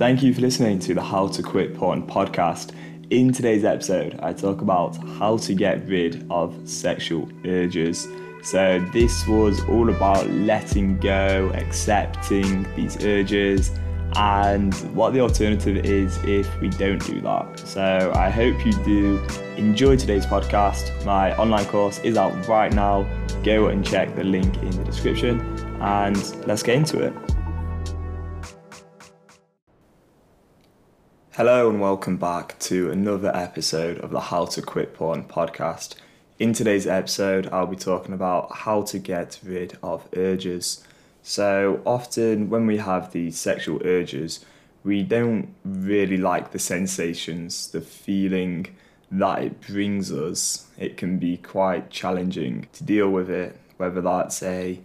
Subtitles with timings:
[0.00, 2.70] Thank you for listening to the How to Quit Porn podcast.
[3.10, 8.08] In today's episode, I talk about how to get rid of sexual urges.
[8.42, 13.72] So, this was all about letting go, accepting these urges,
[14.16, 17.58] and what the alternative is if we don't do that.
[17.58, 19.18] So, I hope you do
[19.58, 21.04] enjoy today's podcast.
[21.04, 23.02] My online course is out right now.
[23.44, 25.40] Go and check the link in the description,
[25.82, 27.12] and let's get into it.
[31.40, 35.94] Hello and welcome back to another episode of the How to Quit Porn podcast.
[36.38, 40.84] In today's episode, I'll be talking about how to get rid of urges.
[41.22, 44.44] So, often when we have these sexual urges,
[44.84, 48.76] we don't really like the sensations, the feeling
[49.10, 50.66] that it brings us.
[50.76, 54.78] It can be quite challenging to deal with it, whether that's a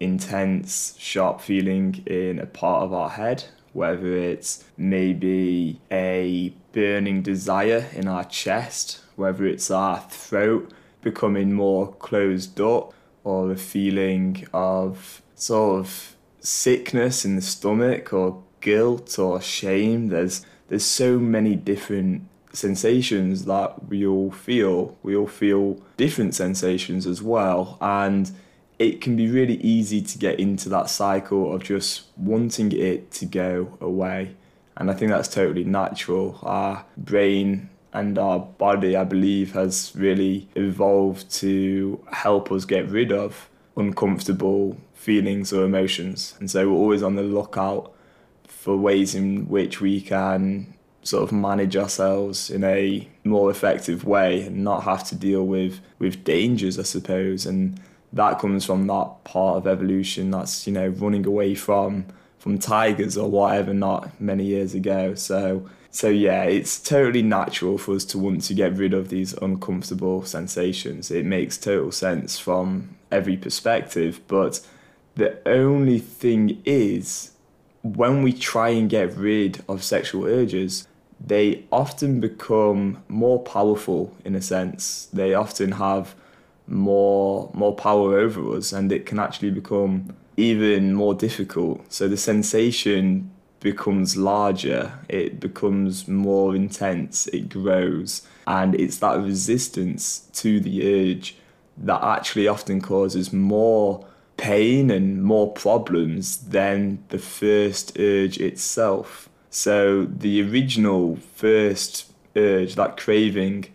[0.00, 7.86] intense, sharp feeling in a part of our head whether it's maybe a burning desire
[7.92, 12.92] in our chest, whether it's our throat becoming more closed up,
[13.24, 20.08] or the feeling of sort of sickness in the stomach, or guilt, or shame.
[20.08, 24.96] There's there's so many different sensations that we all feel.
[25.02, 28.30] We all feel different sensations as well, and
[28.78, 33.26] it can be really easy to get into that cycle of just wanting it to
[33.26, 34.36] go away.
[34.76, 36.38] And I think that's totally natural.
[36.42, 43.10] Our brain and our body, I believe, has really evolved to help us get rid
[43.10, 46.34] of uncomfortable feelings or emotions.
[46.38, 47.92] And so we're always on the lookout
[48.46, 54.42] for ways in which we can sort of manage ourselves in a more effective way
[54.42, 57.46] and not have to deal with with dangers, I suppose.
[57.46, 57.80] And
[58.12, 62.06] that comes from that part of evolution that's you know running away from
[62.38, 65.14] from tigers or whatever not many years ago.
[65.14, 69.32] So so yeah it's totally natural for us to want to get rid of these
[69.34, 71.10] uncomfortable sensations.
[71.10, 74.60] It makes total sense from every perspective but
[75.16, 77.32] the only thing is
[77.82, 80.86] when we try and get rid of sexual urges
[81.24, 85.08] they often become more powerful in a sense.
[85.12, 86.14] They often have
[86.68, 91.92] more more power over us and it can actually become even more difficult.
[91.92, 93.30] So the sensation
[93.60, 101.34] becomes larger it becomes more intense it grows and it's that resistance to the urge
[101.76, 104.06] that actually often causes more
[104.36, 109.28] pain and more problems than the first urge itself.
[109.50, 113.66] So the original first urge that craving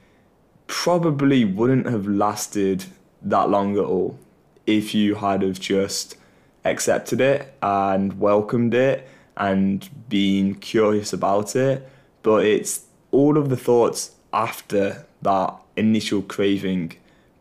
[0.74, 2.84] probably wouldn't have lasted
[3.22, 4.18] that long at all
[4.66, 6.18] if you had have just
[6.66, 9.08] accepted it and welcomed it
[9.38, 11.88] and been curious about it.
[12.24, 16.94] But it's all of the thoughts after that initial craving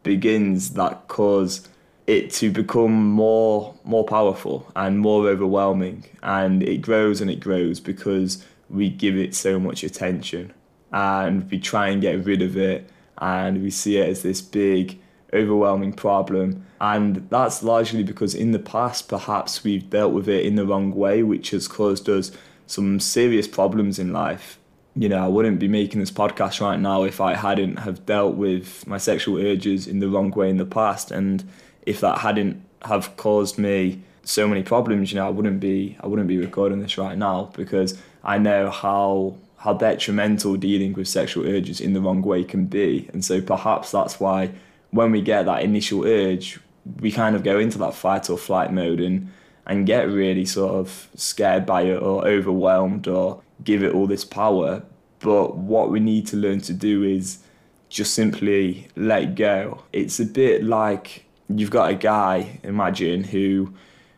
[0.03, 1.69] begins that cause
[2.06, 7.81] it to become more more powerful and more overwhelming and it grows and it grows
[7.81, 10.53] because we give it so much attention
[10.93, 12.88] and we try and get rid of it
[13.22, 14.99] and we see it as this big,
[15.33, 16.66] overwhelming problem.
[16.81, 20.93] And that's largely because in the past, perhaps we've dealt with it in the wrong
[20.93, 22.32] way, which has caused us
[22.66, 24.59] some serious problems in life.
[24.97, 28.34] You know, I wouldn't be making this podcast right now if I hadn't have dealt
[28.34, 31.12] with my sexual urges in the wrong way in the past.
[31.12, 31.49] And
[31.87, 36.09] if that hadn't have caused me so many problems, you know, I wouldn't be I
[36.09, 41.47] wouldn't be recording this right now because I know how how detrimental dealing with sexual
[41.47, 43.09] urges in the wrong way can be.
[43.12, 44.50] And so perhaps that's why
[44.91, 46.59] when we get that initial urge,
[46.99, 49.31] we kind of go into that fight or flight mode and
[49.65, 54.25] and get really sort of scared by it or overwhelmed or give it all this
[54.25, 54.83] power.
[55.21, 57.39] But what we need to learn to do is
[57.89, 59.84] just simply let go.
[59.93, 63.73] It's a bit like you've got a guy, imagine, who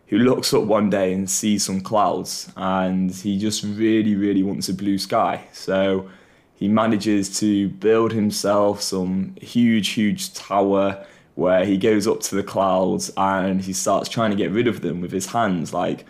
[0.08, 4.68] who looks up one day and sees some clouds and he just really, really wants
[4.68, 5.44] a blue sky.
[5.52, 6.08] So
[6.54, 12.42] he manages to build himself some huge, huge tower where he goes up to the
[12.42, 16.04] clouds and he starts trying to get rid of them with his hands, like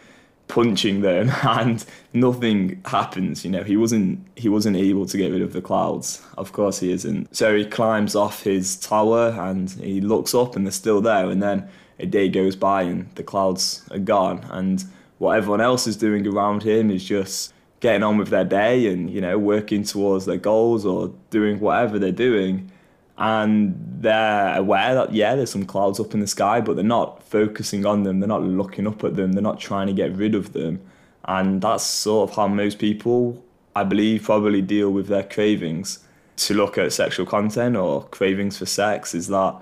[0.49, 3.45] punching them, and nothing happens.
[3.45, 6.23] You know, he wasn't he wasn't able to get rid of the clouds.
[6.37, 7.35] Of course, he isn't.
[7.35, 11.43] So he climbs off his tower and he looks up and they're still there, and
[11.43, 11.69] then
[11.99, 14.85] a day goes by and the clouds are gone and
[15.19, 19.11] what everyone else is doing around him is just getting on with their day and
[19.11, 22.71] you know working towards their goals or doing whatever they're doing.
[23.17, 27.23] And they're aware that yeah there's some clouds up in the sky but they're not
[27.23, 28.21] focusing on them.
[28.21, 29.33] They're not looking up at them.
[29.33, 30.81] They're not trying to get rid of them.
[31.27, 33.43] And that's sort of how most people,
[33.75, 36.01] I believe, probably deal with their cravings.
[36.37, 39.55] To look at sexual content or cravings for sex is that,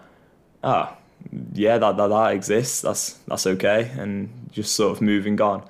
[0.65, 0.97] ah,
[1.53, 5.63] yeah, that, that, that exists, that's, that's okay, and just sort of moving on.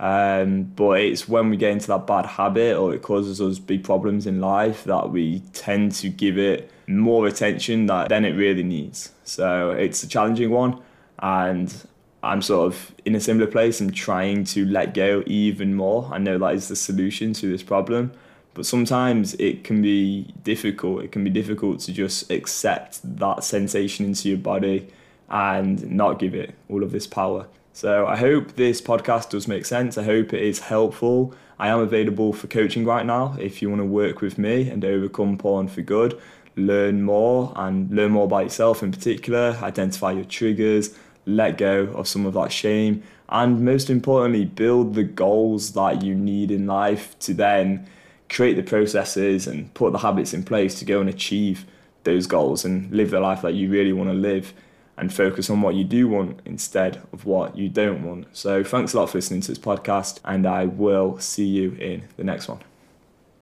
[0.00, 3.82] Um, but it's when we get into that bad habit or it causes us big
[3.82, 8.62] problems in life that we tend to give it more attention that than it really
[8.62, 9.10] needs.
[9.24, 10.80] So it's a challenging one,
[11.18, 11.74] and
[12.22, 16.08] I'm sort of in a similar place and trying to let go even more.
[16.12, 18.12] I know that is the solution to this problem,
[18.58, 21.04] but sometimes it can be difficult.
[21.04, 24.88] It can be difficult to just accept that sensation into your body
[25.30, 27.46] and not give it all of this power.
[27.72, 29.96] So I hope this podcast does make sense.
[29.96, 31.34] I hope it is helpful.
[31.60, 34.84] I am available for coaching right now if you want to work with me and
[34.84, 36.20] overcome porn for good,
[36.56, 42.08] learn more and learn more about yourself in particular, identify your triggers, let go of
[42.08, 47.16] some of that shame, and most importantly, build the goals that you need in life
[47.20, 47.86] to then
[48.28, 51.64] create the processes and put the habits in place to go and achieve
[52.04, 54.52] those goals and live the life that you really want to live
[54.96, 58.26] and focus on what you do want instead of what you don't want.
[58.32, 62.04] So, thanks a lot for listening to this podcast, and I will see you in
[62.16, 62.60] the next one.